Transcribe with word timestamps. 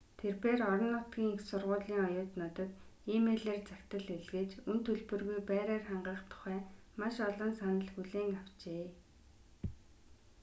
тэрбээр 0.19 0.61
орон 0.71 0.91
нутгийн 0.93 1.33
их 1.35 1.41
сургуулийн 1.49 2.05
оюутнуудад 2.07 2.71
э-мэйлээр 3.13 3.61
захидал 3.69 4.05
илгээж 4.17 4.51
үнэ 4.69 4.81
төлбөргүй 4.87 5.39
байраар 5.49 5.83
хангах 5.87 6.19
тухай 6.31 6.59
маш 6.99 7.15
олон 7.29 7.51
санал 7.59 7.89
хүлээн 7.93 8.31
авчээ 8.41 8.85